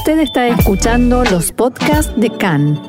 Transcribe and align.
Usted 0.00 0.20
está 0.20 0.48
escuchando 0.48 1.24
los 1.24 1.52
podcasts 1.52 2.18
de 2.18 2.30
CAN. 2.30 2.80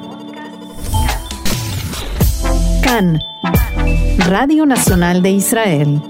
CAN, 2.82 3.20
Radio 4.30 4.66
Nacional 4.66 5.22
de 5.22 5.32
Israel. 5.32 6.02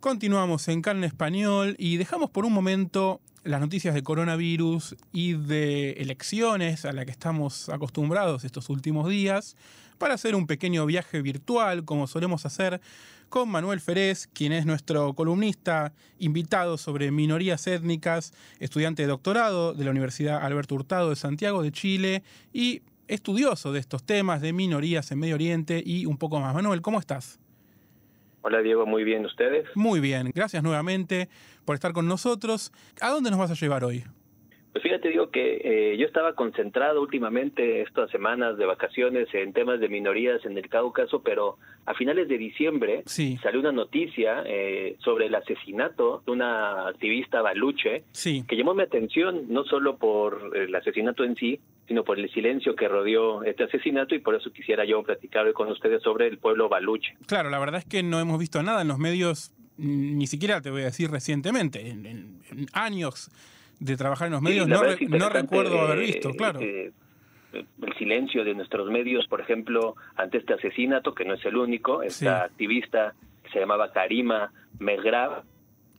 Continuamos 0.00 0.68
en 0.68 0.82
CAN 0.82 1.02
Español 1.02 1.76
y 1.78 1.96
dejamos 1.96 2.28
por 2.28 2.44
un 2.44 2.52
momento 2.52 3.22
las 3.44 3.60
noticias 3.60 3.94
de 3.94 4.02
coronavirus 4.02 4.96
y 5.12 5.34
de 5.34 5.92
elecciones 5.92 6.84
a 6.84 6.92
las 6.92 7.06
que 7.06 7.10
estamos 7.10 7.68
acostumbrados 7.68 8.44
estos 8.44 8.68
últimos 8.68 9.08
días 9.08 9.56
para 9.98 10.14
hacer 10.14 10.34
un 10.34 10.46
pequeño 10.46 10.84
viaje 10.86 11.22
virtual 11.22 11.84
como 11.84 12.06
solemos 12.06 12.46
hacer 12.46 12.80
con 13.28 13.48
Manuel 13.48 13.80
Ferez, 13.80 14.26
quien 14.26 14.52
es 14.52 14.66
nuestro 14.66 15.14
columnista 15.14 15.92
invitado 16.18 16.76
sobre 16.76 17.10
minorías 17.12 17.66
étnicas, 17.66 18.32
estudiante 18.58 19.02
de 19.02 19.08
doctorado 19.08 19.72
de 19.72 19.84
la 19.84 19.92
Universidad 19.92 20.44
Alberto 20.44 20.74
Hurtado 20.74 21.10
de 21.10 21.16
Santiago 21.16 21.62
de 21.62 21.70
Chile 21.70 22.22
y 22.52 22.82
estudioso 23.08 23.72
de 23.72 23.80
estos 23.80 24.02
temas 24.02 24.40
de 24.40 24.52
minorías 24.52 25.10
en 25.12 25.20
Medio 25.20 25.36
Oriente 25.36 25.82
y 25.84 26.06
un 26.06 26.16
poco 26.16 26.40
más. 26.40 26.54
Manuel, 26.54 26.82
¿cómo 26.82 26.98
estás? 26.98 27.38
Hola 28.42 28.62
Diego, 28.62 28.86
muy 28.86 29.04
bien, 29.04 29.26
¿ustedes? 29.26 29.66
Muy 29.74 30.00
bien, 30.00 30.30
gracias 30.34 30.62
nuevamente 30.62 31.28
por 31.64 31.74
estar 31.74 31.92
con 31.92 32.08
nosotros. 32.08 32.72
¿A 33.00 33.10
dónde 33.10 33.30
nos 33.30 33.38
vas 33.38 33.50
a 33.50 33.54
llevar 33.54 33.84
hoy? 33.84 34.04
Pues 34.72 34.84
fíjate, 34.84 35.08
digo 35.08 35.30
que 35.30 35.60
eh, 35.64 35.96
yo 35.98 36.06
estaba 36.06 36.34
concentrado 36.34 37.02
últimamente 37.02 37.82
estas 37.82 38.08
semanas 38.10 38.56
de 38.56 38.66
vacaciones 38.66 39.28
en 39.34 39.52
temas 39.52 39.80
de 39.80 39.88
minorías 39.88 40.44
en 40.46 40.56
el 40.56 40.68
Cáucaso, 40.68 41.22
pero 41.22 41.58
a 41.86 41.94
finales 41.94 42.28
de 42.28 42.38
diciembre 42.38 43.02
salió 43.04 43.58
una 43.58 43.72
noticia 43.72 44.44
eh, 44.46 44.96
sobre 45.00 45.26
el 45.26 45.34
asesinato 45.34 46.22
de 46.24 46.32
una 46.32 46.86
activista 46.86 47.42
baluche 47.42 48.04
que 48.46 48.56
llamó 48.56 48.74
mi 48.74 48.82
atención 48.82 49.46
no 49.48 49.64
solo 49.64 49.96
por 49.96 50.56
el 50.56 50.72
asesinato 50.72 51.24
en 51.24 51.34
sí, 51.34 51.58
sino 51.90 52.04
por 52.04 52.20
el 52.20 52.30
silencio 52.30 52.76
que 52.76 52.86
rodeó 52.86 53.42
este 53.42 53.64
asesinato 53.64 54.14
y 54.14 54.20
por 54.20 54.36
eso 54.36 54.52
quisiera 54.52 54.84
yo 54.84 55.02
platicar 55.02 55.52
con 55.52 55.68
ustedes 55.72 56.00
sobre 56.04 56.28
el 56.28 56.38
pueblo 56.38 56.68
baluche. 56.68 57.16
Claro, 57.26 57.50
la 57.50 57.58
verdad 57.58 57.80
es 57.80 57.84
que 57.84 58.04
no 58.04 58.20
hemos 58.20 58.38
visto 58.38 58.62
nada 58.62 58.82
en 58.82 58.86
los 58.86 58.98
medios, 58.98 59.52
ni 59.76 60.28
siquiera 60.28 60.60
te 60.60 60.70
voy 60.70 60.82
a 60.82 60.84
decir 60.84 61.10
recientemente, 61.10 61.90
en 61.90 62.38
años 62.74 63.28
de 63.80 63.96
trabajar 63.96 64.28
en 64.28 64.34
los 64.34 64.40
medios, 64.40 64.68
no, 64.68 64.82
no, 65.08 65.28
recuerdo 65.30 65.80
haber 65.80 65.98
visto, 65.98 66.30
claro. 66.30 66.60
Eh, 66.60 66.92
el 67.52 67.94
silencio 67.98 68.44
de 68.44 68.54
nuestros 68.54 68.88
medios, 68.88 69.26
por 69.26 69.40
ejemplo, 69.40 69.96
ante 70.14 70.38
este 70.38 70.54
asesinato, 70.54 71.12
que 71.12 71.24
no 71.24 71.34
es 71.34 71.44
el 71.44 71.56
único, 71.56 72.04
esta 72.04 72.44
activista 72.44 73.14
que 73.42 73.50
se 73.50 73.58
llamaba 73.58 73.90
Karima 73.90 74.52
Megrab, 74.78 75.42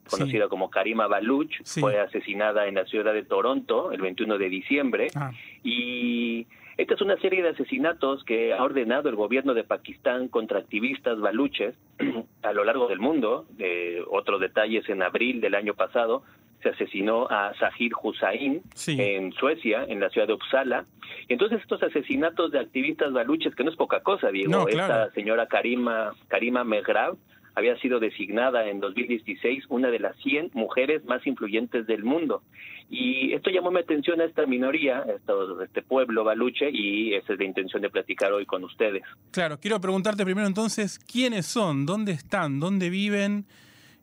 conocida 0.10 0.48
como 0.48 0.70
Karima 0.70 1.08
Baluch, 1.08 1.52
fue 1.66 2.00
asesinada 2.00 2.68
en 2.68 2.76
la 2.76 2.86
ciudad 2.86 3.14
de 3.14 3.24
Toronto 3.24 3.92
el 3.92 4.00
21 4.00 4.38
de 4.38 4.48
diciembre. 4.48 5.08
Ah. 5.16 5.32
Y 5.64 6.48
esta 6.78 6.96
es 6.96 7.02
una 7.02 7.18
serie 7.18 7.44
de 7.44 7.50
asesinatos 7.50 8.24
que 8.24 8.54
ha 8.54 8.64
ordenado 8.64 9.10
el 9.10 9.16
gobierno 9.16 9.54
de 9.54 9.64
Pakistán 9.64 10.28
contra 10.28 10.60
activistas 10.60 11.20
baluches 11.20 11.76
a 12.44 12.54
lo 12.54 12.64
largo 12.64 12.88
del 12.88 13.00
mundo. 13.00 13.46
Eh, 13.60 14.02
otros 14.10 14.40
detalles 14.40 14.88
en 14.90 15.04
abril 15.04 15.42
del 15.42 15.56
año 15.56 15.74
pasado 15.74 16.24
se 16.62 16.70
asesinó 16.70 17.28
a 17.30 17.54
Sahir 17.60 17.92
Hussain 18.02 18.62
en 18.88 19.32
Suecia, 19.34 19.84
en 19.88 20.00
la 20.00 20.10
ciudad 20.10 20.28
de 20.28 20.34
Uppsala. 20.34 20.86
Y 21.28 21.34
entonces 21.34 21.62
estos 21.62 21.82
asesinatos 21.84 22.52
de 22.52 22.60
activistas 22.60 23.12
baluches, 23.12 23.56
que 23.56 23.64
no 23.64 23.72
es 23.72 23.76
poca 23.76 24.02
cosa, 24.02 24.32
Diego, 24.32 24.68
esta 24.68 25.12
señora 25.12 25.48
Karima, 25.48 26.14
Karima 26.28 26.64
Megrab, 26.64 27.16
había 27.56 27.78
sido 27.80 28.00
designada 28.00 28.68
en 28.70 28.80
2016 28.80 29.66
una 29.70 29.90
de 29.90 30.00
las 30.00 30.16
100 30.18 30.52
mujeres 30.54 31.04
más 31.06 31.26
influyentes 31.28 31.88
del 31.88 32.04
mundo. 32.04 32.44
Y 32.90 33.34
esto 33.34 33.50
llamó 33.50 33.72
mi 33.72 33.80
atención 33.80 34.20
a 34.20 34.26
esta 34.26 34.46
minoría, 34.46 35.00
a 35.00 35.64
este 35.64 35.82
pueblo 35.82 36.24
baluche, 36.26 36.70
y 36.70 37.14
esa 37.14 37.34
es 37.34 37.40
la 37.40 37.46
intención 37.46 37.82
de 37.82 37.90
platicar 37.90 38.34
hoy 38.34 38.46
con 38.46 38.64
ustedes. 38.66 39.04
Claro, 39.32 39.60
quiero 39.60 39.80
preguntarte 39.80 40.26
primero 40.26 40.46
entonces, 40.46 41.00
¿quiénes 41.00 41.46
son? 41.46 41.86
¿Dónde 41.86 42.12
están? 42.12 42.60
¿Dónde 42.60 42.90
viven? 42.90 43.46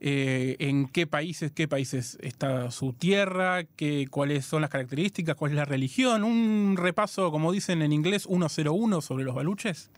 Eh, 0.01 0.57
en 0.61 0.89
qué 0.89 1.09
países, 1.09 1.51
qué 1.51 1.67
países 1.67 2.19
está 2.23 2.71
su 2.71 2.93
tierra, 2.93 3.65
qué, 3.65 4.07
cuáles 4.09 4.47
son 4.47 4.61
las 4.61 4.71
características, 4.71 5.35
cuál 5.35 5.51
es 5.51 5.57
la 5.57 5.65
religión, 5.65 6.23
un 6.23 6.77
repaso, 6.79 7.33
como 7.33 7.51
dicen 7.51 7.83
en 7.83 7.93
inglés, 7.93 8.23
101 8.23 9.01
sobre 9.01 9.25
los 9.25 9.35
baluches. 9.35 9.91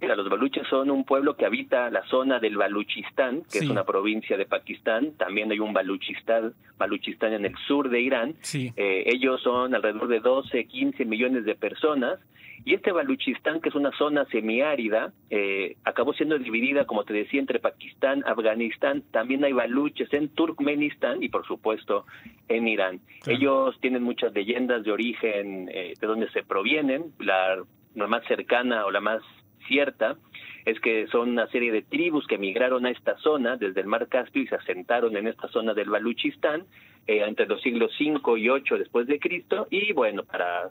Mira, 0.00 0.16
los 0.16 0.28
baluches 0.28 0.66
son 0.68 0.90
un 0.90 1.04
pueblo 1.04 1.36
que 1.36 1.44
habita 1.44 1.90
la 1.90 2.04
zona 2.06 2.38
del 2.38 2.56
Baluchistán, 2.56 3.42
que 3.50 3.58
es 3.58 3.68
una 3.68 3.84
provincia 3.84 4.36
de 4.36 4.46
Pakistán. 4.46 5.12
También 5.18 5.50
hay 5.52 5.58
un 5.58 5.72
Baluchistán, 5.72 6.54
Baluchistán 6.78 7.34
en 7.34 7.44
el 7.44 7.54
sur 7.66 7.90
de 7.90 8.00
Irán. 8.00 8.34
Eh, 8.54 9.04
ellos 9.06 9.42
son 9.42 9.74
alrededor 9.74 10.08
de 10.08 10.20
12, 10.20 10.64
15 10.64 11.04
millones 11.04 11.44
de 11.44 11.54
personas 11.54 12.18
y 12.64 12.74
este 12.74 12.92
Baluchistán, 12.92 13.60
que 13.60 13.70
es 13.70 13.74
una 13.74 13.90
zona 13.92 14.26
semiárida, 14.26 15.12
eh, 15.30 15.76
acabó 15.84 16.12
siendo 16.12 16.38
dividida, 16.38 16.84
como 16.84 17.04
te 17.04 17.14
decía, 17.14 17.40
entre 17.40 17.58
Pakistán, 17.58 18.22
Afganistán, 18.26 19.02
también 19.10 19.44
hay 19.44 19.52
baluches 19.52 20.12
en 20.12 20.28
Turkmenistán 20.28 21.22
y, 21.22 21.28
por 21.28 21.46
supuesto, 21.46 22.04
en 22.48 22.68
Irán. 22.68 23.00
Ellos 23.26 23.78
tienen 23.80 24.02
muchas 24.02 24.34
leyendas 24.34 24.84
de 24.84 24.92
origen, 24.92 25.70
eh, 25.72 25.94
de 25.98 26.06
donde 26.06 26.30
se 26.30 26.42
provienen. 26.42 27.12
La, 27.18 27.62
la 27.94 28.06
más 28.06 28.24
cercana 28.26 28.84
o 28.84 28.90
la 28.90 29.00
más 29.00 29.22
cierta 29.66 30.16
es 30.64 30.78
que 30.80 31.06
son 31.08 31.30
una 31.30 31.46
serie 31.48 31.72
de 31.72 31.82
tribus 31.82 32.26
que 32.26 32.34
emigraron 32.36 32.86
a 32.86 32.90
esta 32.90 33.16
zona 33.18 33.56
desde 33.56 33.80
el 33.80 33.86
mar 33.86 34.08
Caspio 34.08 34.42
y 34.42 34.46
se 34.46 34.56
asentaron 34.56 35.16
en 35.16 35.26
esta 35.26 35.48
zona 35.48 35.74
del 35.74 35.90
Baluchistán 35.90 36.64
eh, 37.06 37.22
entre 37.26 37.46
los 37.46 37.60
siglos 37.62 37.92
5 37.96 38.36
y 38.36 38.48
8 38.48 38.78
después 38.78 39.06
de 39.06 39.18
Cristo 39.18 39.66
y 39.70 39.92
bueno, 39.92 40.24
para 40.24 40.70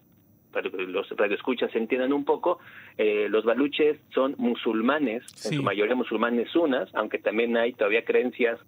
para 0.52 0.70
que 0.70 0.78
los 0.78 1.08
radioescuchas 1.12 1.72
se 1.72 1.78
entiendan 1.78 2.12
un 2.12 2.26
poco, 2.26 2.58
eh, 2.98 3.28
los 3.30 3.46
baluches 3.46 4.00
son 4.14 4.34
musulmanes, 4.38 5.24
en 5.46 5.54
su 5.58 5.62
mayoría 5.62 5.96
musulmanes 5.96 6.50
sunas, 6.50 6.90
aunque 6.96 7.20
también 7.20 7.56
hay 7.56 7.74
todavía 7.74 8.04
creencias 8.04 8.60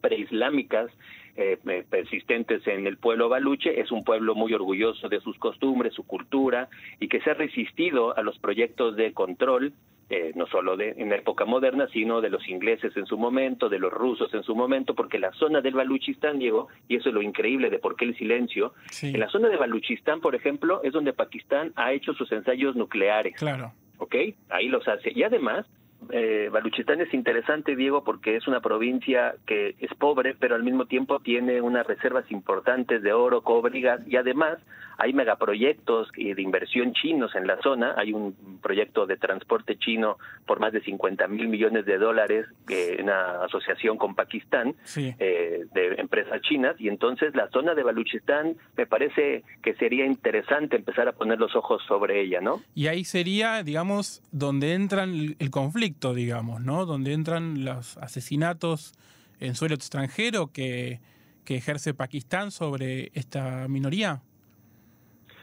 preislámicas 0.00 0.90
eh, 1.36 1.58
persistentes 1.88 2.66
en 2.66 2.86
el 2.86 2.98
pueblo 2.98 3.28
baluche. 3.28 3.80
Es 3.80 3.90
un 3.90 4.04
pueblo 4.04 4.34
muy 4.34 4.52
orgulloso 4.54 5.08
de 5.08 5.20
sus 5.20 5.38
costumbres, 5.38 5.94
su 5.94 6.04
cultura 6.04 6.68
y 7.00 7.08
que 7.08 7.20
se 7.20 7.30
ha 7.30 7.34
resistido 7.34 8.16
a 8.16 8.22
los 8.22 8.38
proyectos 8.38 8.96
de 8.96 9.12
control 9.12 9.72
eh, 10.10 10.32
no 10.34 10.46
solo 10.46 10.76
de, 10.76 10.90
en 10.98 11.08
la 11.08 11.16
época 11.16 11.46
moderna, 11.46 11.88
sino 11.90 12.20
de 12.20 12.28
los 12.28 12.46
ingleses 12.46 12.94
en 12.98 13.06
su 13.06 13.16
momento, 13.16 13.70
de 13.70 13.78
los 13.78 13.90
rusos 13.90 14.34
en 14.34 14.42
su 14.42 14.54
momento, 14.54 14.94
porque 14.94 15.18
la 15.18 15.32
zona 15.32 15.62
del 15.62 15.72
Baluchistán, 15.72 16.38
Diego, 16.38 16.68
y 16.86 16.96
eso 16.96 17.08
es 17.08 17.14
lo 17.14 17.22
increíble 17.22 17.70
de 17.70 17.78
por 17.78 17.96
qué 17.96 18.04
el 18.04 18.14
silencio, 18.18 18.74
en 19.00 19.18
la 19.18 19.30
zona 19.30 19.48
de 19.48 19.56
Baluchistán, 19.56 20.20
por 20.20 20.34
ejemplo, 20.34 20.82
es 20.82 20.92
donde 20.92 21.14
Pakistán 21.14 21.72
ha 21.76 21.94
hecho 21.94 22.12
sus 22.12 22.30
ensayos 22.30 22.76
nucleares. 22.76 23.36
Claro. 23.36 23.72
¿Ok? 23.96 24.14
Ahí 24.50 24.68
los 24.68 24.86
hace. 24.86 25.12
Y 25.14 25.22
además, 25.22 25.64
eh, 26.10 26.48
Baluchistán 26.52 27.00
es 27.00 27.12
interesante, 27.14 27.76
Diego, 27.76 28.04
porque 28.04 28.36
es 28.36 28.46
una 28.46 28.60
provincia 28.60 29.34
que 29.46 29.74
es 29.78 29.94
pobre, 29.94 30.34
pero 30.38 30.54
al 30.54 30.62
mismo 30.62 30.86
tiempo 30.86 31.20
tiene 31.20 31.60
unas 31.60 31.86
reservas 31.86 32.30
importantes 32.30 33.02
de 33.02 33.12
oro, 33.12 33.42
cobre 33.42 33.78
y 33.78 33.82
gas, 33.82 34.00
y 34.06 34.16
además 34.16 34.58
hay 34.98 35.12
megaproyectos 35.12 36.10
de 36.12 36.40
inversión 36.42 36.92
chinos 36.92 37.34
en 37.34 37.46
la 37.46 37.60
zona. 37.60 37.94
Hay 37.96 38.12
un 38.12 38.36
proyecto 38.62 39.06
de 39.06 39.16
transporte 39.16 39.76
chino 39.76 40.16
por 40.46 40.60
más 40.60 40.72
de 40.72 40.80
50 40.80 41.26
mil 41.28 41.48
millones 41.48 41.86
de 41.86 41.98
dólares 41.98 42.46
en 42.68 43.04
una 43.04 43.44
asociación 43.44 43.96
con 43.98 44.14
Pakistán 44.14 44.76
eh, 44.96 45.64
de 45.74 45.94
empresas 45.98 46.40
chinas. 46.42 46.76
Y 46.78 46.88
entonces 46.88 47.34
la 47.34 47.48
zona 47.50 47.74
de 47.74 47.82
Baluchistán 47.82 48.56
me 48.76 48.86
parece 48.86 49.42
que 49.62 49.74
sería 49.74 50.06
interesante 50.06 50.76
empezar 50.76 51.08
a 51.08 51.12
poner 51.12 51.38
los 51.38 51.56
ojos 51.56 51.82
sobre 51.88 52.20
ella, 52.20 52.40
¿no? 52.40 52.62
Y 52.74 52.86
ahí 52.86 53.04
sería, 53.04 53.62
digamos, 53.62 54.22
donde 54.30 54.74
entra 54.74 55.02
el 55.04 55.50
conflicto, 55.50 55.91
digamos, 56.14 56.62
¿no? 56.62 56.86
Donde 56.86 57.12
entran 57.12 57.64
los 57.64 57.96
asesinatos 57.98 58.92
en 59.40 59.54
suelo 59.54 59.74
extranjero 59.74 60.52
que, 60.52 61.00
que 61.44 61.56
ejerce 61.56 61.94
Pakistán 61.94 62.50
sobre 62.50 63.10
esta 63.14 63.66
minoría. 63.68 64.22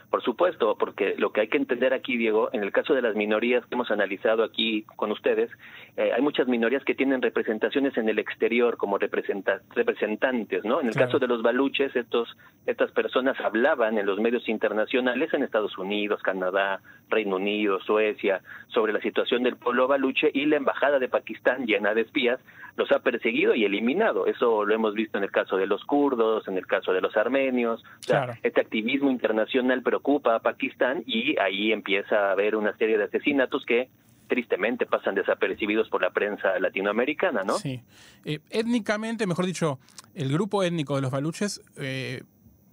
Por 0.10 0.24
supuesto, 0.24 0.76
porque 0.76 1.14
lo 1.18 1.32
que 1.32 1.42
hay 1.42 1.48
que 1.50 1.58
entender 1.58 1.94
aquí, 1.94 2.18
Diego, 2.18 2.50
en 2.52 2.64
el 2.64 2.72
caso 2.72 2.96
de 2.96 3.02
las 3.02 3.16
minorías 3.16 3.64
que 3.68 3.76
hemos 3.76 3.92
analizado 3.92 4.44
aquí 4.44 4.84
con 4.96 5.12
ustedes, 5.12 5.52
eh, 5.98 6.12
hay 6.16 6.22
muchas 6.22 6.48
minorías 6.48 6.84
que 6.84 6.96
tienen 6.96 7.22
representaciones 7.22 7.96
en 7.96 8.10
el 8.10 8.18
exterior 8.18 8.78
como 8.78 8.98
representantes, 8.98 10.66
¿no? 10.66 10.82
En 10.82 10.88
el 10.88 10.96
caso 10.96 11.20
de 11.20 11.28
los 11.28 11.44
baluches, 11.44 11.96
estos, 11.96 12.36
estas 12.66 12.92
personas 12.92 13.40
hablaban 13.40 14.00
en 14.00 14.08
los 14.08 14.20
medios 14.20 14.50
internacionales 14.50 15.32
en 15.34 15.44
Estados 15.44 15.78
Unidos, 15.78 16.24
Canadá, 16.24 16.82
Reino 17.10 17.36
Unido, 17.36 17.80
Suecia, 17.80 18.42
sobre 18.70 18.94
la 18.94 19.02
situación 19.02 19.44
del 19.44 19.58
pueblo 19.58 19.88
baluche 19.88 20.32
y 20.34 20.46
la 20.46 20.58
embajada 20.58 20.98
de 20.98 21.08
Pakistán, 21.08 21.68
llena 21.68 21.94
de 21.94 22.02
espías, 22.02 22.40
los 22.80 22.92
ha 22.92 23.00
perseguido 23.00 23.54
y 23.56 23.66
eliminado. 23.66 24.26
Eso 24.26 24.64
lo 24.64 24.74
hemos 24.74 24.94
visto 24.94 25.18
en 25.18 25.24
el 25.24 25.32
caso 25.32 25.58
de 25.58 25.68
los 25.68 25.84
kurdos, 25.84 26.48
en 26.48 26.58
el 26.58 26.66
caso 26.66 26.94
de 26.94 27.02
los 27.02 27.16
armenios, 27.18 27.84
o 27.84 28.04
sea, 28.04 28.38
este 28.42 28.62
activismo 28.62 29.12
internacional, 29.12 29.82
pero 29.84 29.99
ocupa 30.00 30.36
a 30.36 30.40
Pakistán 30.40 31.04
y 31.06 31.38
ahí 31.40 31.72
empieza 31.72 32.16
a 32.16 32.32
haber 32.32 32.56
una 32.56 32.76
serie 32.78 32.98
de 32.98 33.06
asesinatos 33.06 33.66
que 33.66 33.90
tristemente 34.28 34.86
pasan 34.86 35.16
desapercibidos 35.16 35.90
por 35.90 36.02
la 36.02 36.12
prensa 36.12 36.60
latinoamericana, 36.60 37.44
¿no? 37.44 37.58
Sí. 37.58 37.82
Eh, 38.26 38.40
étnicamente, 38.50 39.28
mejor 39.28 39.46
dicho, 39.46 39.80
el 40.14 40.32
grupo 40.32 40.64
étnico 40.64 40.96
de 40.96 41.02
los 41.02 41.12
baluches 41.12 41.62
eh, 41.78 42.24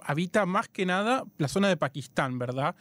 habita 0.00 0.46
más 0.46 0.68
que 0.68 0.86
nada 0.86 1.24
la 1.38 1.48
zona 1.48 1.68
de 1.68 1.76
Pakistán, 1.76 2.38
¿verdad? 2.38 2.76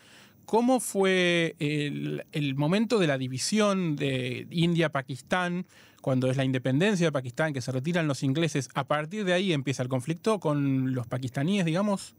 ¿Cómo 0.46 0.80
fue 0.80 1.56
el, 1.60 2.24
el 2.32 2.56
momento 2.56 3.00
de 3.00 3.08
la 3.08 3.18
división 3.18 3.96
de 3.96 4.48
India-Pakistán? 4.52 5.66
cuando 6.06 6.30
es 6.30 6.38
la 6.38 6.44
independencia 6.44 7.08
de 7.08 7.12
Pakistán, 7.12 7.52
que 7.52 7.62
se 7.62 7.72
retiran 7.72 8.08
los 8.08 8.22
ingleses, 8.22 8.70
a 8.76 8.84
partir 8.84 9.26
de 9.26 9.34
ahí 9.34 9.54
empieza 9.54 9.82
el 9.82 9.90
conflicto 9.90 10.40
con 10.40 10.94
los 10.94 11.08
pakistaníes, 11.08 11.66
digamos? 11.66 12.16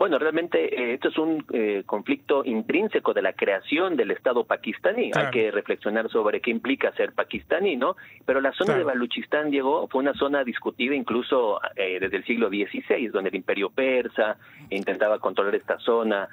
Bueno, 0.00 0.18
realmente 0.18 0.74
eh, 0.74 0.94
esto 0.94 1.08
es 1.08 1.18
un 1.18 1.44
eh, 1.52 1.82
conflicto 1.84 2.42
intrínseco 2.42 3.12
de 3.12 3.20
la 3.20 3.34
creación 3.34 3.98
del 3.98 4.12
Estado 4.12 4.44
pakistaní. 4.44 5.10
Hay 5.14 5.30
que 5.30 5.50
reflexionar 5.50 6.08
sobre 6.08 6.40
qué 6.40 6.50
implica 6.50 6.90
ser 6.92 7.12
pakistaní, 7.12 7.76
¿no? 7.76 7.96
Pero 8.24 8.40
la 8.40 8.50
zona 8.52 8.78
de 8.78 8.84
Baluchistán, 8.84 9.50
llegó 9.50 9.88
fue 9.88 10.00
una 10.00 10.14
zona 10.14 10.42
discutida 10.42 10.94
incluso 10.94 11.60
eh, 11.76 11.98
desde 12.00 12.16
el 12.16 12.24
siglo 12.24 12.48
XVI, 12.48 13.08
donde 13.08 13.28
el 13.28 13.36
imperio 13.36 13.68
persa 13.68 14.38
intentaba 14.70 15.18
controlar 15.18 15.54
esta 15.54 15.78
zona. 15.78 16.26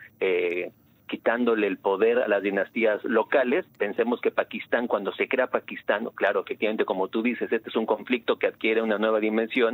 Quitándole 1.07 1.67
el 1.67 1.77
poder 1.77 2.19
a 2.19 2.27
las 2.27 2.43
dinastías 2.43 3.03
locales. 3.03 3.65
Pensemos 3.77 4.19
que 4.21 4.31
Pakistán, 4.31 4.87
cuando 4.87 5.13
se 5.13 5.27
crea 5.27 5.47
Pakistán, 5.47 6.09
claro, 6.15 6.41
efectivamente, 6.41 6.85
como 6.85 7.07
tú 7.07 7.21
dices, 7.21 7.51
este 7.51 7.69
es 7.69 7.75
un 7.75 7.85
conflicto 7.85 8.37
que 8.37 8.47
adquiere 8.47 8.81
una 8.81 8.97
nueva 8.97 9.19
dimensión 9.19 9.73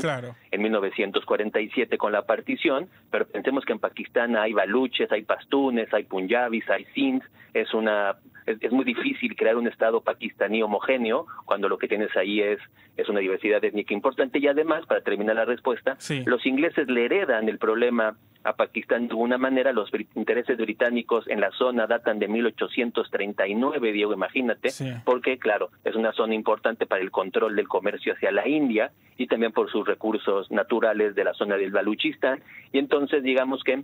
en 0.51 0.61
1947 0.61 1.97
con 1.97 2.11
la 2.11 2.23
partición, 2.23 2.87
pero 3.09 3.25
pensemos 3.27 3.65
que 3.65 3.73
en 3.73 3.79
Pakistán 3.79 4.35
hay 4.35 4.53
baluches, 4.53 5.11
hay 5.11 5.23
pastunes, 5.23 5.93
hay 5.93 6.03
punjabis, 6.03 6.69
hay 6.69 6.85
sindh, 6.93 7.23
es 7.53 7.73
una 7.73 8.15
es, 8.45 8.71
muy 8.71 8.85
difícil 8.85 9.35
crear 9.35 9.55
un 9.55 9.67
estado 9.67 10.01
pakistaní 10.01 10.61
homogéneo 10.63 11.25
cuando 11.45 11.69
lo 11.69 11.77
que 11.77 11.87
tienes 11.87 12.15
ahí 12.15 12.41
es 12.41 12.59
es 12.95 13.09
una 13.09 13.19
diversidad 13.19 13.63
étnica 13.63 13.93
importante 13.93 14.39
y 14.39 14.47
además 14.47 14.85
para 14.85 15.01
terminar 15.01 15.35
la 15.35 15.45
respuesta 15.45 15.97
los 16.25 16.45
ingleses 16.45 16.87
le 16.87 17.05
heredan 17.05 17.49
el 17.49 17.57
problema 17.57 18.15
a 18.43 18.53
Pakistán 18.53 19.07
de 19.07 19.13
alguna 19.13 19.37
manera. 19.37 19.71
Los 19.71 19.89
intereses 20.15 20.57
británicos 20.57 21.27
en 21.27 21.39
la 21.39 21.51
zona 21.51 21.87
datan 21.87 22.19
de 22.19 22.27
1839, 22.27 23.91
Diego, 23.91 24.13
imagínate, 24.13 24.69
porque, 25.05 25.37
claro, 25.37 25.69
es 25.83 25.95
una 25.95 26.11
zona 26.13 26.35
importante 26.35 26.85
para 26.85 27.01
el 27.01 27.11
control 27.11 27.55
del 27.55 27.67
comercio 27.67 28.13
hacia 28.13 28.31
la 28.31 28.47
India 28.47 28.91
y 29.17 29.27
también 29.27 29.51
por 29.51 29.71
sus 29.71 29.87
recursos 29.87 30.51
naturales 30.51 31.15
de 31.15 31.23
la 31.23 31.33
zona 31.33 31.57
del 31.57 31.71
Baluchistán. 31.71 32.41
Y 32.71 32.79
entonces, 32.79 33.23
digamos 33.23 33.63
que 33.63 33.83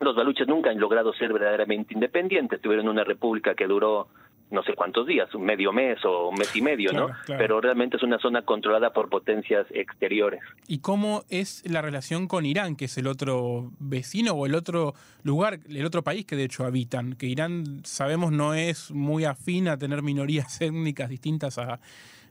los 0.00 0.16
baluches 0.16 0.48
nunca 0.48 0.70
han 0.70 0.80
logrado 0.80 1.12
ser 1.12 1.32
verdaderamente 1.32 1.94
independientes. 1.94 2.60
Tuvieron 2.60 2.88
una 2.88 3.04
república 3.04 3.54
que 3.54 3.66
duró 3.66 4.08
no 4.50 4.64
sé 4.64 4.74
cuántos 4.74 5.06
días, 5.06 5.32
un 5.34 5.44
medio 5.44 5.72
mes 5.72 6.04
o 6.04 6.28
un 6.28 6.34
mes 6.34 6.54
y 6.56 6.60
medio, 6.60 6.92
¿no? 6.92 7.08
Pero 7.26 7.60
realmente 7.60 7.96
es 7.96 8.02
una 8.02 8.18
zona 8.18 8.42
controlada 8.42 8.92
por 8.92 9.08
potencias 9.08 9.66
exteriores. 9.70 10.40
¿Y 10.66 10.80
cómo 10.80 11.22
es 11.28 11.62
la 11.70 11.82
relación 11.82 12.26
con 12.26 12.44
Irán, 12.44 12.74
que 12.74 12.86
es 12.86 12.98
el 12.98 13.06
otro 13.06 13.70
vecino 13.78 14.32
o 14.32 14.46
el 14.46 14.56
otro 14.56 14.94
lugar, 15.22 15.60
el 15.68 15.86
otro 15.86 16.02
país 16.02 16.26
que 16.26 16.34
de 16.34 16.44
hecho 16.44 16.64
habitan? 16.64 17.14
Que 17.14 17.26
Irán, 17.26 17.82
sabemos, 17.84 18.32
no 18.32 18.54
es 18.54 18.90
muy 18.90 19.24
afín 19.24 19.68
a 19.68 19.78
tener 19.78 20.02
minorías 20.02 20.60
étnicas 20.60 21.08
distintas 21.08 21.56
a, 21.58 21.78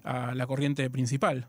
a 0.03 0.35
la 0.35 0.45
corriente 0.45 0.89
principal. 0.89 1.47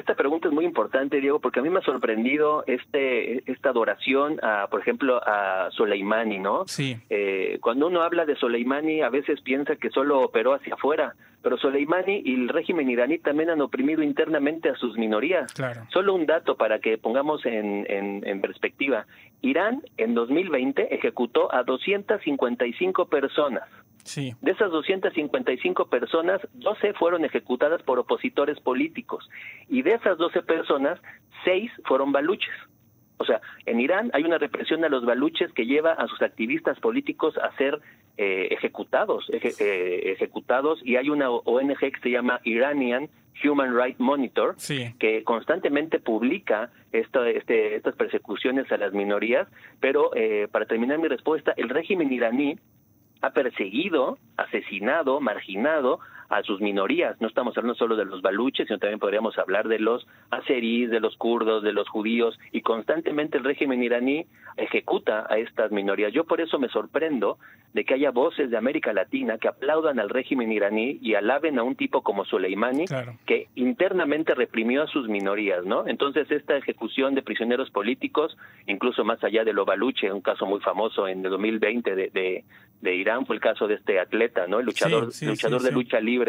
Esta 0.00 0.14
pregunta 0.14 0.48
es 0.48 0.54
muy 0.54 0.64
importante, 0.64 1.20
Diego, 1.20 1.40
porque 1.40 1.60
a 1.60 1.62
mí 1.62 1.68
me 1.68 1.80
ha 1.80 1.82
sorprendido 1.82 2.64
este 2.66 3.50
esta 3.52 3.68
adoración, 3.68 4.40
a, 4.42 4.66
por 4.70 4.80
ejemplo, 4.80 5.20
a 5.22 5.68
Soleimani, 5.72 6.38
¿no? 6.38 6.66
Sí. 6.66 6.96
Eh, 7.10 7.58
cuando 7.60 7.88
uno 7.88 8.00
habla 8.00 8.24
de 8.24 8.34
Soleimani, 8.36 9.02
a 9.02 9.10
veces 9.10 9.42
piensa 9.42 9.76
que 9.76 9.90
solo 9.90 10.20
operó 10.20 10.54
hacia 10.54 10.72
afuera, 10.72 11.14
pero 11.42 11.58
Soleimani 11.58 12.22
y 12.24 12.32
el 12.32 12.48
régimen 12.48 12.88
iraní 12.88 13.18
también 13.18 13.50
han 13.50 13.60
oprimido 13.60 14.02
internamente 14.02 14.70
a 14.70 14.74
sus 14.76 14.96
minorías. 14.96 15.52
Claro. 15.52 15.82
Solo 15.92 16.14
un 16.14 16.24
dato 16.24 16.56
para 16.56 16.78
que 16.78 16.96
pongamos 16.96 17.44
en, 17.44 17.84
en, 17.86 18.26
en 18.26 18.40
perspectiva. 18.40 19.04
Irán 19.42 19.82
en 19.98 20.14
2020 20.14 20.94
ejecutó 20.94 21.54
a 21.54 21.62
255 21.62 23.04
personas. 23.10 23.68
De 24.40 24.50
esas 24.50 24.70
255 24.70 25.88
personas, 25.88 26.40
12 26.54 26.94
fueron 26.94 27.24
ejecutadas 27.24 27.82
por 27.82 27.98
opositores 27.98 28.58
políticos. 28.60 29.28
Y 29.68 29.82
de 29.82 29.94
esas 29.94 30.18
12 30.18 30.42
personas, 30.42 31.00
6 31.44 31.70
fueron 31.84 32.12
baluches. 32.12 32.54
O 33.18 33.24
sea, 33.24 33.40
en 33.66 33.80
Irán 33.80 34.10
hay 34.14 34.24
una 34.24 34.38
represión 34.38 34.82
a 34.84 34.88
los 34.88 35.04
baluches 35.04 35.52
que 35.52 35.66
lleva 35.66 35.92
a 35.92 36.06
sus 36.06 36.22
activistas 36.22 36.80
políticos 36.80 37.36
a 37.36 37.54
ser 37.56 37.78
eh, 38.16 38.48
ejecutados, 38.50 39.28
eh, 39.30 40.12
ejecutados. 40.12 40.80
Y 40.82 40.96
hay 40.96 41.10
una 41.10 41.30
ONG 41.30 41.78
que 41.78 42.00
se 42.02 42.10
llama 42.10 42.40
Iranian 42.44 43.10
Human 43.44 43.74
Rights 43.74 44.00
Monitor 44.00 44.56
que 44.98 45.24
constantemente 45.24 45.98
publica 45.98 46.70
este, 46.92 47.76
estas 47.76 47.94
persecuciones 47.94 48.70
a 48.72 48.76
las 48.76 48.92
minorías, 48.92 49.48
pero 49.80 50.14
eh, 50.14 50.48
para 50.50 50.66
terminar 50.66 50.98
mi 50.98 51.08
respuesta, 51.08 51.52
el 51.56 51.68
régimen 51.68 52.12
iraní 52.12 52.58
ha 53.22 53.30
perseguido, 53.30 54.18
asesinado, 54.36 55.20
marginado 55.20 56.00
a 56.30 56.42
sus 56.44 56.60
minorías. 56.60 57.20
No 57.20 57.26
estamos 57.26 57.56
hablando 57.58 57.74
solo 57.74 57.96
de 57.96 58.04
los 58.04 58.22
baluches, 58.22 58.68
sino 58.68 58.78
también 58.78 59.00
podríamos 59.00 59.36
hablar 59.36 59.66
de 59.66 59.80
los 59.80 60.06
azeríes, 60.30 60.90
de 60.90 61.00
los 61.00 61.16
kurdos, 61.16 61.62
de 61.64 61.72
los 61.72 61.88
judíos, 61.88 62.38
y 62.52 62.62
constantemente 62.62 63.38
el 63.38 63.44
régimen 63.44 63.82
iraní 63.82 64.26
ejecuta 64.56 65.26
a 65.28 65.38
estas 65.38 65.72
minorías. 65.72 66.12
Yo 66.12 66.24
por 66.24 66.40
eso 66.40 66.58
me 66.58 66.68
sorprendo 66.68 67.38
de 67.72 67.84
que 67.84 67.94
haya 67.94 68.10
voces 68.12 68.50
de 68.50 68.56
América 68.56 68.92
Latina 68.92 69.38
que 69.38 69.48
aplaudan 69.48 69.98
al 69.98 70.08
régimen 70.08 70.52
iraní 70.52 70.98
y 71.02 71.14
alaben 71.14 71.58
a 71.58 71.64
un 71.64 71.74
tipo 71.74 72.02
como 72.02 72.24
Soleimani, 72.24 72.84
que 73.26 73.48
internamente 73.56 74.34
reprimió 74.34 74.84
a 74.84 74.86
sus 74.86 75.08
minorías, 75.08 75.64
¿no? 75.64 75.86
Entonces 75.86 76.30
esta 76.30 76.56
ejecución 76.56 77.14
de 77.14 77.22
prisioneros 77.22 77.70
políticos, 77.70 78.36
incluso 78.66 79.04
más 79.04 79.22
allá 79.24 79.44
de 79.44 79.52
lo 79.52 79.64
baluche, 79.64 80.12
un 80.12 80.20
caso 80.20 80.46
muy 80.46 80.60
famoso 80.60 81.08
en 81.08 81.24
el 81.24 81.30
2020 81.30 81.94
de, 81.94 82.10
de, 82.10 82.44
de 82.80 82.94
Irán 82.94 83.26
fue 83.26 83.36
el 83.36 83.42
caso 83.42 83.66
de 83.66 83.74
este 83.74 84.00
atleta, 84.00 84.46
¿no? 84.46 84.58
El 84.60 84.66
luchador, 84.66 85.10
luchador 85.22 85.62
de 85.62 85.72
lucha 85.72 86.00
libre 86.00 86.19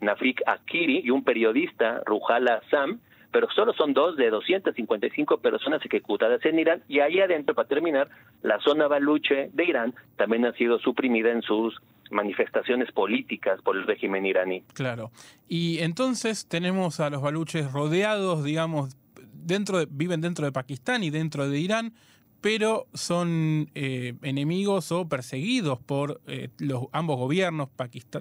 Nafik 0.00 0.42
Akiri 0.46 1.02
y 1.04 1.10
un 1.10 1.22
periodista, 1.24 2.02
Rujala 2.04 2.60
Sam, 2.70 3.00
pero 3.30 3.48
solo 3.50 3.72
son 3.72 3.94
dos 3.94 4.16
de 4.16 4.30
255 4.30 5.38
personas 5.38 5.84
ejecutadas 5.84 6.44
en 6.44 6.58
Irán 6.58 6.82
y 6.88 7.00
ahí 7.00 7.20
adentro, 7.20 7.54
para 7.54 7.68
terminar, 7.68 8.08
la 8.42 8.60
zona 8.60 8.88
baluche 8.88 9.50
de 9.52 9.64
Irán 9.64 9.94
también 10.16 10.44
ha 10.44 10.52
sido 10.52 10.78
suprimida 10.78 11.30
en 11.30 11.42
sus 11.42 11.80
manifestaciones 12.10 12.92
políticas 12.92 13.60
por 13.62 13.76
el 13.76 13.86
régimen 13.86 14.26
iraní. 14.26 14.62
Claro. 14.74 15.10
Y 15.48 15.78
entonces 15.78 16.46
tenemos 16.46 17.00
a 17.00 17.08
los 17.08 17.22
baluches 17.22 17.72
rodeados, 17.72 18.44
digamos, 18.44 18.96
dentro 19.32 19.78
de, 19.78 19.88
viven 19.90 20.20
dentro 20.20 20.44
de 20.44 20.52
Pakistán 20.52 21.02
y 21.02 21.10
dentro 21.10 21.48
de 21.48 21.58
Irán, 21.58 21.94
pero 22.42 22.88
son 22.92 23.70
eh, 23.76 24.14
enemigos 24.22 24.90
o 24.90 25.08
perseguidos 25.08 25.78
por 25.78 26.20
eh, 26.26 26.48
los, 26.58 26.86
ambos 26.90 27.16
gobiernos, 27.16 27.68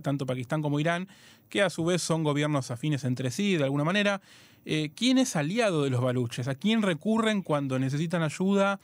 tanto 0.03 0.27
Pakistán 0.27 0.61
como 0.61 0.79
Irán, 0.79 1.09
que 1.49 1.63
a 1.63 1.71
su 1.71 1.83
vez 1.83 2.03
son 2.03 2.23
gobiernos 2.23 2.69
afines 2.69 3.03
entre 3.03 3.31
sí 3.31 3.57
de 3.57 3.63
alguna 3.63 3.83
manera. 3.83 4.21
Eh, 4.63 4.91
¿Quién 4.95 5.17
es 5.17 5.35
aliado 5.35 5.83
de 5.83 5.89
los 5.89 6.01
baluches? 6.01 6.47
¿A 6.47 6.53
quién 6.53 6.83
recurren 6.83 7.41
cuando 7.41 7.79
necesitan 7.79 8.21
ayuda? 8.21 8.79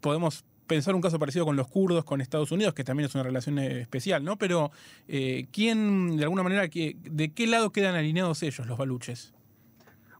Podemos 0.00 0.44
pensar 0.66 0.94
un 0.94 1.02
caso 1.02 1.18
parecido 1.18 1.44
con 1.44 1.56
los 1.56 1.68
kurdos, 1.68 2.04
con 2.04 2.22
Estados 2.22 2.50
Unidos, 2.50 2.72
que 2.72 2.84
también 2.84 3.06
es 3.10 3.14
una 3.14 3.22
relación 3.22 3.58
especial, 3.58 4.24
¿no? 4.24 4.38
Pero 4.38 4.72
¿quién, 5.52 6.16
de 6.16 6.22
alguna 6.22 6.42
manera, 6.42 6.62
de 6.62 7.32
qué 7.34 7.46
lado 7.46 7.70
quedan 7.70 7.96
alineados 7.96 8.42
ellos, 8.42 8.66
los 8.66 8.78
baluches? 8.78 9.34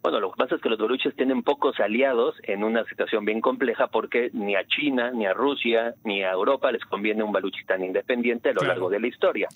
Bueno, 0.04 0.20
lo 0.20 0.32
que 0.32 0.36
pasa 0.36 0.56
es 0.56 0.60
que 0.60 0.68
los 0.68 0.78
baluches 0.78 1.16
tienen 1.16 1.42
pocos 1.42 1.80
aliados 1.80 2.34
en 2.42 2.62
una 2.62 2.84
situación 2.84 3.24
bien 3.24 3.40
compleja 3.40 3.86
porque 3.86 4.28
ni 4.34 4.54
a 4.54 4.62
China, 4.66 5.10
ni 5.12 5.24
a 5.24 5.32
Rusia, 5.32 5.94
ni 6.04 6.22
a 6.22 6.30
Europa 6.30 6.70
les 6.70 6.84
conviene 6.84 7.22
un 7.22 7.32
baluchistán 7.32 7.82
independiente 7.82 8.50
a 8.50 8.52
lo 8.52 8.64
largo 8.64 8.90
de 8.90 9.00
la 9.00 9.06
historia. 9.06 9.48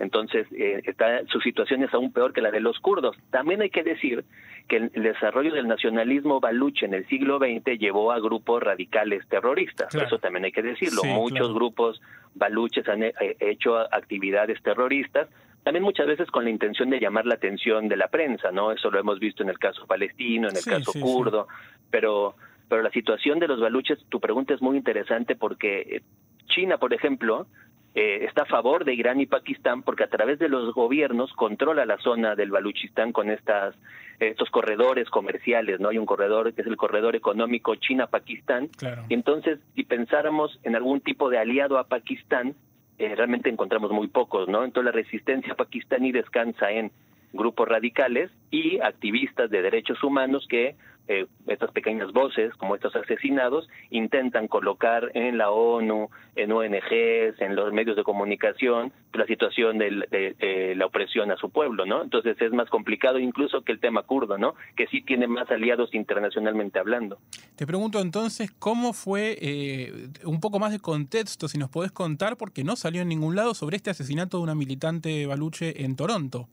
Entonces, 0.00 0.48
eh, 0.58 0.82
está, 0.86 1.24
su 1.26 1.40
situación 1.40 1.84
es 1.84 1.94
aún 1.94 2.12
peor 2.12 2.32
que 2.32 2.40
la 2.40 2.50
de 2.50 2.58
los 2.58 2.80
kurdos. 2.80 3.16
También 3.30 3.62
hay 3.62 3.70
que 3.70 3.84
decir 3.84 4.24
que 4.66 4.78
el, 4.78 4.90
desarrollo 4.90 5.54
del 5.54 5.68
nacionalismo 5.68 6.40
baluche 6.40 6.84
en 6.84 6.94
el 6.94 7.06
siglo 7.06 7.38
XX 7.38 7.78
llevó 7.78 8.10
a 8.10 8.18
grupos 8.18 8.60
radicales 8.60 9.24
terroristas. 9.28 9.94
Eso 9.94 10.18
también 10.18 10.46
hay 10.46 10.52
que 10.52 10.62
decirlo. 10.62 11.04
Muchos 11.04 11.54
grupos 11.54 12.02
baluches 12.34 12.88
han 12.88 13.04
eh, 13.04 13.14
hecho 13.38 13.78
actividades 13.78 14.60
terroristas 14.64 15.28
también 15.62 15.84
muchas 15.84 16.06
veces 16.06 16.30
con 16.30 16.44
la 16.44 16.50
intención 16.50 16.90
de 16.90 16.98
llamar 16.98 17.26
la 17.26 17.34
atención 17.34 17.88
de 17.88 17.96
la 17.96 18.08
prensa, 18.08 18.50
¿no? 18.50 18.72
Eso 18.72 18.90
lo 18.90 18.98
hemos 18.98 19.18
visto 19.18 19.42
en 19.42 19.48
el 19.48 19.58
caso 19.58 19.86
palestino, 19.86 20.48
en 20.48 20.56
el 20.56 20.64
caso 20.64 20.92
kurdo, 21.00 21.48
pero 21.90 22.34
pero 22.68 22.82
la 22.82 22.90
situación 22.90 23.38
de 23.38 23.48
los 23.48 23.60
baluches, 23.60 23.98
tu 24.08 24.18
pregunta 24.18 24.54
es 24.54 24.62
muy 24.62 24.78
interesante 24.78 25.36
porque 25.36 25.80
eh, 25.80 26.02
China, 26.46 26.78
por 26.78 26.94
ejemplo, 26.94 27.46
eh, 27.94 28.24
está 28.24 28.44
a 28.44 28.46
favor 28.46 28.86
de 28.86 28.94
Irán 28.94 29.20
y 29.20 29.26
Pakistán 29.26 29.82
porque 29.82 30.04
a 30.04 30.08
través 30.08 30.38
de 30.38 30.48
los 30.48 30.72
gobiernos 30.72 31.30
controla 31.34 31.84
la 31.84 31.98
zona 31.98 32.34
del 32.34 32.50
Baluchistán 32.50 33.12
con 33.12 33.28
estas 33.28 33.74
estos 34.20 34.50
corredores 34.50 35.10
comerciales, 35.10 35.80
¿no? 35.80 35.90
Hay 35.90 35.98
un 35.98 36.06
corredor 36.06 36.54
que 36.54 36.62
es 36.62 36.66
el 36.66 36.76
corredor 36.76 37.16
económico 37.16 37.74
China-Pakistán. 37.74 38.70
Y 39.08 39.14
entonces, 39.14 39.58
si 39.74 39.82
pensáramos 39.82 40.58
en 40.62 40.76
algún 40.76 41.00
tipo 41.00 41.28
de 41.28 41.38
aliado 41.38 41.76
a 41.76 41.84
Pakistán, 41.84 42.54
eh, 43.02 43.14
realmente 43.16 43.50
encontramos 43.50 43.90
muy 43.90 44.08
pocos, 44.08 44.48
¿no? 44.48 44.64
Entonces 44.64 44.94
la 44.94 45.00
resistencia 45.00 45.54
pakistaní 45.54 46.12
descansa 46.12 46.70
en 46.70 46.92
grupos 47.32 47.68
radicales 47.68 48.30
y 48.50 48.80
activistas 48.80 49.50
de 49.50 49.62
derechos 49.62 50.02
humanos 50.02 50.46
que 50.48 50.76
eh, 51.08 51.26
estas 51.48 51.72
pequeñas 51.72 52.12
voces, 52.12 52.54
como 52.54 52.76
estos 52.76 52.94
asesinados, 52.94 53.68
intentan 53.90 54.46
colocar 54.46 55.10
en 55.14 55.36
la 55.36 55.50
ONU, 55.50 56.08
en 56.36 56.52
ONGs, 56.52 57.40
en 57.40 57.56
los 57.56 57.72
medios 57.72 57.96
de 57.96 58.04
comunicación, 58.04 58.92
la 59.12 59.26
situación 59.26 59.78
de, 59.78 60.74
la 60.76 60.86
opresión 60.86 61.32
a 61.32 61.36
su 61.36 61.50
pueblo, 61.50 61.86
¿no? 61.86 62.04
Entonces 62.04 62.40
es 62.40 62.52
más 62.52 62.70
complicado 62.70 63.18
incluso 63.18 63.62
que 63.62 63.72
el 63.72 63.80
tema 63.80 64.04
kurdo, 64.04 64.38
¿no? 64.38 64.54
Que 64.76 64.86
sí 64.86 65.02
tiene 65.02 65.26
más 65.26 65.50
aliados 65.50 65.92
internacionalmente 65.92 66.78
hablando. 66.78 67.18
Te 67.56 67.66
pregunto 67.66 68.00
entonces, 68.00 68.52
¿cómo 68.52 68.92
fue 68.92 69.36
eh, 69.40 70.08
un 70.24 70.40
poco 70.40 70.60
más 70.60 70.70
de 70.70 70.78
contexto, 70.78 71.48
si 71.48 71.58
nos 71.58 71.68
podés 71.68 71.90
contar, 71.90 72.36
porque 72.36 72.62
no 72.62 72.76
salió 72.76 73.02
en 73.02 73.08
ningún 73.08 73.34
lado 73.34 73.54
sobre 73.54 73.76
este 73.76 73.90
asesinato 73.90 74.36
de 74.36 74.44
una 74.44 74.54
militante 74.54 75.26
baluche 75.26 75.84
en 75.84 75.96
Toronto? 75.96 76.48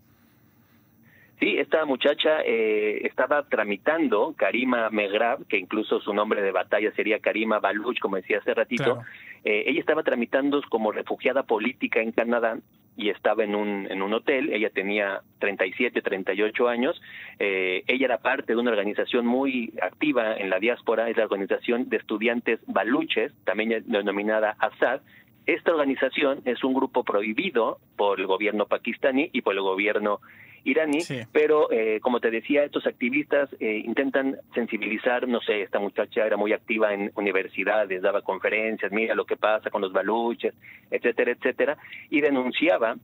Sí, 1.40 1.58
esta 1.58 1.86
muchacha 1.86 2.42
eh, 2.44 3.08
estaba 3.08 3.44
tramitando, 3.48 4.34
Karima 4.36 4.90
Megrab, 4.90 5.48
que 5.48 5.58
incluso 5.58 6.02
su 6.02 6.14
nombre 6.14 6.42
de 6.42 6.52
batalla 6.52 6.92
sería 6.92 7.20
Karima 7.20 7.60
Baluch, 7.60 8.00
como 8.00 8.18
decía 8.18 8.40
hace 8.40 8.54
ratito, 8.54 9.00
eh, 9.46 9.64
ella 9.68 9.80
estaba 9.80 10.04
tramitando 10.04 10.62
como 10.68 10.92
refugiada 10.92 11.44
política 11.44 12.02
en 12.02 12.12
Canadá 12.12 12.58
y 12.98 13.10
estaba 13.10 13.46
en 13.46 13.56
un, 13.56 13.88
en 13.90 14.02
un 14.02 14.14
hotel, 14.14 14.52
ella 14.52 14.70
tenía 14.70 15.22
37, 15.40 16.02
38 16.02 16.68
años, 16.68 17.02
eh, 17.40 17.84
ella 17.88 18.08
era 18.08 18.18
parte 18.18 18.54
de 18.54 18.60
una 18.60 18.72
organización 18.72 19.26
muy 19.26 19.72
activa 19.82 20.36
en 20.36 20.50
la 20.50 20.60
diáspora, 20.60 21.10
es 21.10 21.16
la 21.16 21.24
organización 21.24 21.88
de 21.88 21.96
estudiantes 21.96 22.60
baluches, 22.68 23.32
también 23.46 23.86
denominada 23.88 24.58
ASAD, 24.60 25.00
esta 25.46 25.72
organización 25.72 26.42
es 26.44 26.64
un 26.66 26.74
grupo 26.74 27.06
prohibido 27.06 27.80
por 27.96 28.20
el 28.20 28.28
gobierno 28.28 28.66
pakistaní 28.66 29.30
y 29.32 29.42
por 29.42 29.56
el 29.56 29.62
gobierno 29.62 30.20
iraní, 30.64 31.00
pero 31.32 31.72
eh, 31.72 32.00
como 32.02 32.20
te 32.20 32.32
decía, 32.32 32.64
estos 32.64 32.86
activistas 32.88 33.50
eh, 33.60 33.82
intentan 33.86 34.38
sensibilizar, 34.54 35.28
no 35.28 35.42
sé, 35.42 35.62
esta 35.62 35.80
muchacha 35.80 36.26
era 36.26 36.38
muy 36.38 36.54
activa 36.54 36.94
en 36.94 37.12
universidades, 37.16 38.02
daba 38.02 38.22
conferencias, 38.22 38.92
mira 38.92 39.16
lo 39.16 39.26
que 39.26 39.38
pasa 39.38 39.70
con 39.70 39.82
los 39.82 39.92
baluches, 39.92 40.54
etcétera, 40.92 41.32
etcétera, 41.32 41.78
y 42.10 42.22
denunciaba 42.22 42.96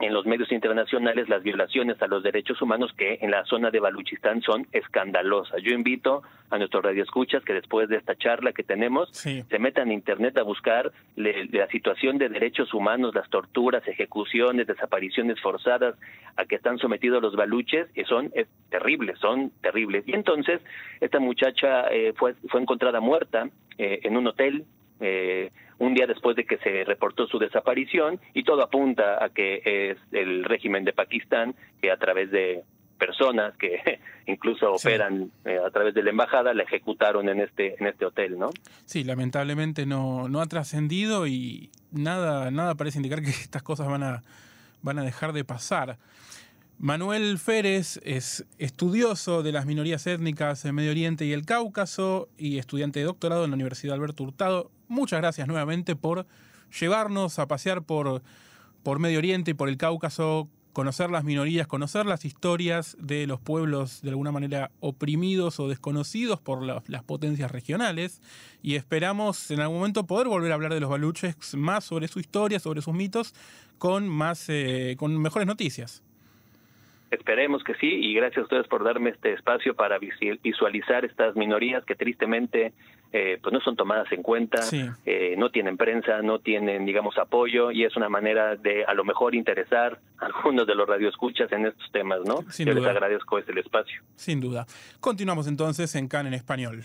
en 0.00 0.12
los 0.12 0.26
medios 0.26 0.50
internacionales 0.50 1.28
las 1.28 1.42
violaciones 1.42 2.00
a 2.02 2.06
los 2.06 2.22
derechos 2.22 2.60
humanos 2.60 2.92
que 2.96 3.18
en 3.20 3.30
la 3.30 3.44
zona 3.44 3.70
de 3.70 3.80
Baluchistán 3.80 4.42
son 4.42 4.66
escandalosas. 4.72 5.62
Yo 5.62 5.72
invito 5.72 6.22
a 6.50 6.58
nuestros 6.58 6.84
radioescuchas 6.84 7.44
que 7.44 7.54
después 7.54 7.88
de 7.88 7.96
esta 7.96 8.16
charla 8.16 8.52
que 8.52 8.62
tenemos 8.62 9.10
se 9.12 9.58
metan 9.58 9.88
en 9.88 9.94
internet 9.94 10.36
a 10.38 10.42
buscar 10.42 10.92
la 11.16 11.66
situación 11.68 12.18
de 12.18 12.28
derechos 12.28 12.74
humanos, 12.74 13.14
las 13.14 13.28
torturas, 13.30 13.86
ejecuciones, 13.86 14.66
desapariciones 14.66 15.40
forzadas 15.40 15.94
a 16.36 16.44
que 16.44 16.56
están 16.56 16.78
sometidos 16.78 17.22
los 17.22 17.36
baluches, 17.36 17.88
y 17.94 18.04
son 18.04 18.32
terribles, 18.70 19.18
son 19.18 19.50
terribles. 19.62 20.04
Y 20.06 20.14
entonces 20.14 20.60
esta 21.00 21.20
muchacha 21.20 21.88
eh, 21.90 22.12
fue, 22.16 22.34
fue 22.48 22.60
encontrada 22.60 23.00
muerta 23.00 23.48
eh, 23.78 24.00
en 24.02 24.16
un 24.16 24.26
hotel 24.26 24.64
eh, 25.00 25.50
un 25.82 25.94
día 25.94 26.06
después 26.06 26.36
de 26.36 26.44
que 26.44 26.58
se 26.58 26.84
reportó 26.84 27.26
su 27.26 27.40
desaparición 27.40 28.20
y 28.34 28.44
todo 28.44 28.62
apunta 28.62 29.22
a 29.22 29.30
que 29.30 29.62
es 29.64 29.98
el 30.12 30.44
régimen 30.44 30.84
de 30.84 30.92
Pakistán 30.92 31.56
que 31.80 31.90
a 31.90 31.96
través 31.96 32.30
de 32.30 32.62
personas 32.98 33.56
que 33.58 33.98
incluso 34.26 34.72
operan 34.72 35.32
eh, 35.44 35.58
a 35.58 35.70
través 35.70 35.92
de 35.92 36.04
la 36.04 36.10
embajada 36.10 36.54
la 36.54 36.62
ejecutaron 36.62 37.28
en 37.28 37.40
este 37.40 37.74
en 37.80 37.88
este 37.88 38.04
hotel, 38.04 38.38
¿no? 38.38 38.50
Sí, 38.84 39.02
lamentablemente 39.02 39.84
no 39.84 40.28
no 40.28 40.40
ha 40.40 40.46
trascendido 40.46 41.26
y 41.26 41.70
nada 41.90 42.52
nada 42.52 42.76
parece 42.76 42.98
indicar 42.98 43.20
que 43.20 43.30
estas 43.46 43.64
cosas 43.64 43.88
van 43.88 44.04
a 44.04 44.22
van 44.82 45.00
a 45.00 45.02
dejar 45.02 45.32
de 45.32 45.42
pasar. 45.42 45.98
Manuel 46.82 47.38
Férez 47.38 48.00
es 48.02 48.44
estudioso 48.58 49.44
de 49.44 49.52
las 49.52 49.66
minorías 49.66 50.04
étnicas 50.08 50.64
en 50.64 50.74
Medio 50.74 50.90
Oriente 50.90 51.24
y 51.24 51.32
el 51.32 51.46
Cáucaso 51.46 52.28
y 52.36 52.58
estudiante 52.58 52.98
de 52.98 53.04
doctorado 53.04 53.44
en 53.44 53.52
la 53.52 53.54
Universidad 53.54 53.94
Alberto 53.94 54.24
Hurtado. 54.24 54.68
Muchas 54.88 55.20
gracias 55.20 55.46
nuevamente 55.46 55.94
por 55.94 56.26
llevarnos 56.80 57.38
a 57.38 57.46
pasear 57.46 57.84
por, 57.84 58.20
por 58.82 58.98
Medio 58.98 59.18
Oriente 59.18 59.52
y 59.52 59.54
por 59.54 59.68
el 59.68 59.76
Cáucaso, 59.76 60.48
conocer 60.72 61.08
las 61.12 61.22
minorías, 61.22 61.68
conocer 61.68 62.04
las 62.04 62.24
historias 62.24 62.96
de 62.98 63.28
los 63.28 63.38
pueblos 63.38 64.02
de 64.02 64.08
alguna 64.08 64.32
manera 64.32 64.72
oprimidos 64.80 65.60
o 65.60 65.68
desconocidos 65.68 66.40
por 66.40 66.64
las 66.64 67.04
potencias 67.04 67.52
regionales 67.52 68.20
y 68.60 68.74
esperamos 68.74 69.52
en 69.52 69.60
algún 69.60 69.76
momento 69.76 70.04
poder 70.04 70.26
volver 70.26 70.50
a 70.50 70.56
hablar 70.56 70.74
de 70.74 70.80
los 70.80 70.90
baluches 70.90 71.36
más 71.54 71.84
sobre 71.84 72.08
su 72.08 72.18
historia, 72.18 72.58
sobre 72.58 72.82
sus 72.82 72.92
mitos, 72.92 73.34
con, 73.78 74.08
más, 74.08 74.46
eh, 74.48 74.96
con 74.98 75.16
mejores 75.16 75.46
noticias. 75.46 76.02
Esperemos 77.12 77.62
que 77.62 77.74
sí 77.74 77.86
y 77.86 78.14
gracias 78.14 78.38
a 78.38 78.42
ustedes 78.44 78.66
por 78.68 78.82
darme 78.84 79.10
este 79.10 79.34
espacio 79.34 79.74
para 79.74 79.98
visualizar 79.98 81.04
estas 81.04 81.36
minorías 81.36 81.84
que 81.84 81.94
tristemente 81.94 82.72
eh, 83.12 83.38
pues 83.42 83.52
no 83.52 83.60
son 83.60 83.76
tomadas 83.76 84.10
en 84.12 84.22
cuenta, 84.22 84.60
eh, 85.04 85.34
no 85.36 85.50
tienen 85.50 85.76
prensa, 85.76 86.22
no 86.22 86.38
tienen 86.38 86.86
digamos 86.86 87.18
apoyo 87.18 87.70
y 87.70 87.84
es 87.84 87.94
una 87.96 88.08
manera 88.08 88.56
de 88.56 88.86
a 88.86 88.94
lo 88.94 89.04
mejor 89.04 89.34
interesar 89.34 90.00
a 90.18 90.24
algunos 90.24 90.66
de 90.66 90.74
los 90.74 90.88
radioescuchas 90.88 91.52
en 91.52 91.66
estos 91.66 91.92
temas, 91.92 92.20
¿no? 92.24 92.46
Yo 92.56 92.72
les 92.72 92.86
agradezco 92.86 93.38
este 93.38 93.60
espacio. 93.60 94.00
Sin 94.16 94.40
duda. 94.40 94.66
Continuamos 94.98 95.46
entonces 95.46 95.94
en 95.94 96.08
CAN 96.08 96.26
en 96.26 96.32
español. 96.32 96.84